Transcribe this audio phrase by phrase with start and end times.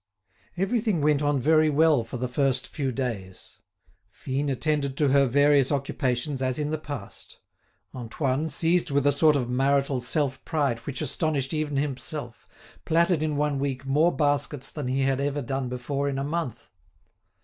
[0.57, 3.59] Everything went on very well for the first few days.
[4.09, 7.37] Fine attended to her various occupations as in the past;
[7.93, 12.47] Antoine, seized with a sort of marital self pride which astonished even himself,
[12.83, 16.71] plaited in one week more baskets than he had ever before done in a month.